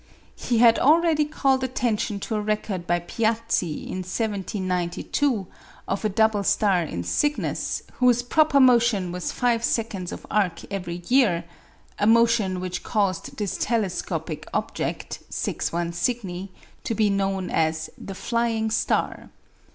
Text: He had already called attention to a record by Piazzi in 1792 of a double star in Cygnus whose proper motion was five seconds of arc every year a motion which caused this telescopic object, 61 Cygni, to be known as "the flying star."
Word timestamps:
He 0.35 0.57
had 0.57 0.79
already 0.79 1.25
called 1.25 1.63
attention 1.63 2.19
to 2.21 2.33
a 2.33 2.41
record 2.41 2.87
by 2.87 2.97
Piazzi 3.01 3.83
in 3.83 3.97
1792 3.99 5.45
of 5.87 6.03
a 6.03 6.09
double 6.09 6.43
star 6.43 6.81
in 6.81 7.03
Cygnus 7.03 7.83
whose 7.99 8.23
proper 8.23 8.59
motion 8.59 9.11
was 9.11 9.31
five 9.31 9.63
seconds 9.63 10.11
of 10.11 10.25
arc 10.31 10.63
every 10.73 11.03
year 11.07 11.43
a 11.99 12.07
motion 12.07 12.59
which 12.59 12.81
caused 12.81 13.37
this 13.37 13.57
telescopic 13.59 14.47
object, 14.55 15.19
61 15.29 15.93
Cygni, 15.93 16.49
to 16.83 16.95
be 16.95 17.11
known 17.11 17.51
as 17.51 17.91
"the 17.95 18.15
flying 18.15 18.71
star." 18.71 19.29